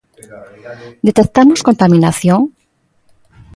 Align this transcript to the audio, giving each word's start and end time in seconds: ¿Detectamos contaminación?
¿Detectamos 1.07 1.63
contaminación? 1.67 2.39